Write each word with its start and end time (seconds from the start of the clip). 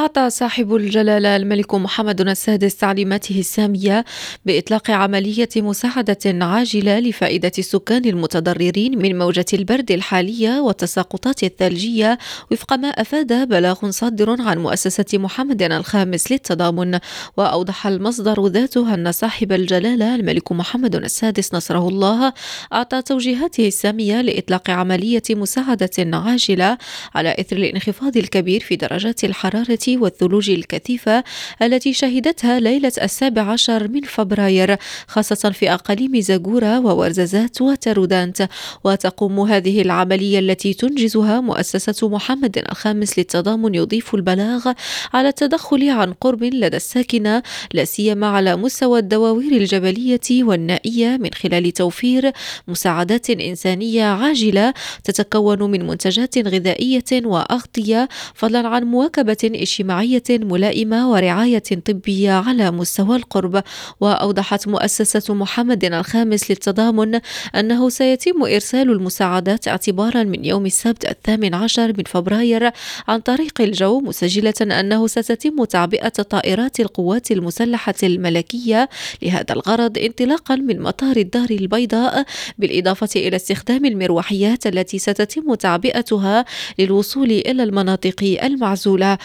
أعطى 0.00 0.30
صاحب 0.30 0.74
الجلالة 0.74 1.36
الملك 1.36 1.74
محمد 1.74 2.20
السادس 2.20 2.76
تعليماته 2.76 3.38
السامية 3.38 4.04
بإطلاق 4.46 4.90
عملية 4.90 5.48
مساعدة 5.56 6.18
عاجلة 6.26 6.98
لفائدة 6.98 7.52
السكان 7.58 8.04
المتضررين 8.04 8.98
من 8.98 9.18
موجة 9.18 9.44
البرد 9.52 9.90
الحالية 9.90 10.60
والتساقطات 10.60 11.42
الثلجية 11.42 12.18
وفق 12.52 12.72
ما 12.72 12.88
أفاد 12.88 13.48
بلاغ 13.48 13.90
صادر 13.90 14.42
عن 14.42 14.58
مؤسسة 14.58 15.04
محمد 15.14 15.62
الخامس 15.62 16.32
للتضامن 16.32 16.98
وأوضح 17.36 17.86
المصدر 17.86 18.46
ذاته 18.46 18.94
أن 18.94 19.12
صاحب 19.12 19.52
الجلالة 19.52 20.14
الملك 20.14 20.52
محمد 20.52 20.96
السادس 20.96 21.54
نصره 21.54 21.88
الله 21.88 22.32
أعطى 22.72 23.02
توجيهاته 23.02 23.68
السامية 23.68 24.20
لإطلاق 24.20 24.70
عملية 24.70 25.22
مساعدة 25.30 25.90
عاجلة 25.98 26.78
على 27.14 27.36
إثر 27.40 27.56
الانخفاض 27.56 28.16
الكبير 28.16 28.60
في 28.60 28.76
درجات 28.76 29.24
الحرارة 29.24 29.89
والثلوج 29.96 30.50
الكثيفة 30.50 31.24
التي 31.62 31.92
شهدتها 31.92 32.60
ليلة 32.60 32.92
السابع 33.02 33.42
عشر 33.42 33.88
من 33.88 34.00
فبراير 34.00 34.76
خاصة 35.06 35.50
في 35.50 35.74
أقاليم 35.74 36.20
زاغورا 36.20 36.78
وورزازات 36.78 37.62
وترودانت 37.62 38.48
وتقوم 38.84 39.40
هذه 39.40 39.82
العملية 39.82 40.38
التي 40.38 40.74
تنجزها 40.74 41.40
مؤسسة 41.40 42.08
محمد 42.08 42.58
الخامس 42.58 43.18
للتضامن 43.18 43.74
يضيف 43.74 44.14
البلاغ 44.14 44.72
على 45.12 45.28
التدخل 45.28 45.90
عن 45.90 46.12
قرب 46.12 46.44
لدى 46.44 46.76
الساكنة 46.76 47.42
لا 47.74 47.84
سيما 47.84 48.26
على 48.26 48.56
مستوى 48.56 48.98
الدواوير 48.98 49.52
الجبلية 49.52 50.20
والنائية 50.30 51.16
من 51.16 51.30
خلال 51.34 51.72
توفير 51.72 52.32
مساعدات 52.68 53.30
إنسانية 53.30 54.04
عاجلة 54.04 54.74
تتكون 55.04 55.70
من 55.70 55.86
منتجات 55.86 56.38
غذائية 56.38 57.10
وأغطية 57.12 58.08
فضلا 58.34 58.68
عن 58.68 58.84
مواكبة 58.84 59.50
اجتماعية 59.80 60.22
ملائمة 60.30 61.10
ورعاية 61.10 61.62
طبية 61.86 62.32
على 62.32 62.70
مستوى 62.70 63.16
القرب 63.16 63.62
وأوضحت 64.00 64.68
مؤسسة 64.68 65.34
محمد 65.34 65.84
الخامس 65.84 66.50
للتضامن 66.50 67.20
أنه 67.54 67.88
سيتم 67.88 68.42
إرسال 68.42 68.90
المساعدات 68.90 69.68
اعتبارا 69.68 70.22
من 70.22 70.44
يوم 70.44 70.66
السبت 70.66 71.04
الثامن 71.04 71.54
عشر 71.54 71.88
من 71.98 72.04
فبراير 72.06 72.70
عن 73.08 73.20
طريق 73.20 73.60
الجو 73.60 74.00
مسجلة 74.00 74.54
أنه 74.62 75.06
ستتم 75.06 75.64
تعبئة 75.64 76.08
طائرات 76.08 76.80
القوات 76.80 77.30
المسلحة 77.30 77.94
الملكية 78.02 78.88
لهذا 79.22 79.52
الغرض 79.54 79.98
انطلاقا 79.98 80.56
من 80.56 80.80
مطار 80.80 81.16
الدار 81.16 81.50
البيضاء 81.50 82.24
بالإضافة 82.58 83.08
إلى 83.16 83.36
استخدام 83.36 83.84
المروحيات 83.84 84.66
التي 84.66 84.98
ستتم 84.98 85.54
تعبئتها 85.54 86.44
للوصول 86.78 87.30
إلى 87.30 87.62
المناطق 87.62 88.38
المعزولة. 88.42 89.18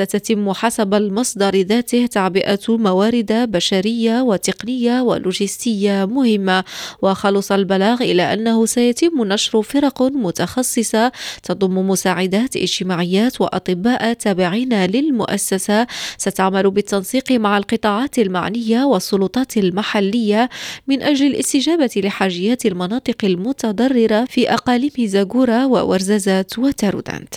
وستتم 0.00 0.52
حسب 0.52 0.94
المصدر 0.94 1.56
ذاته 1.56 2.06
تعبئة 2.06 2.58
موارد 2.68 3.32
بشرية 3.32 4.20
وتقنية 4.22 5.00
ولوجستية 5.00 6.04
مهمة. 6.04 6.64
وخلص 7.02 7.52
البلاغ 7.52 8.02
إلى 8.02 8.32
أنه 8.32 8.66
سيتم 8.66 9.24
نشر 9.24 9.62
فرق 9.62 10.02
متخصصة 10.02 11.12
تضم 11.42 11.88
مساعدات 11.88 12.56
اجتماعيات 12.56 13.40
وأطباء 13.40 14.12
تابعين 14.12 14.84
للمؤسسة. 14.84 15.86
ستعمل 16.18 16.70
بالتنسيق 16.70 17.32
مع 17.32 17.58
القطاعات 17.58 18.18
المعنية 18.18 18.84
والسلطات 18.84 19.56
المحلية 19.56 20.48
من 20.86 21.02
أجل 21.02 21.26
الاستجابة 21.26 21.90
لحاجيات 21.96 22.66
المناطق 22.66 23.24
المتضررة 23.24 24.24
في 24.24 24.54
أقاليم 24.54 24.92
زاغورا 24.98 25.64
وورزازات 25.64 26.58
وتارودانت. 26.58 27.34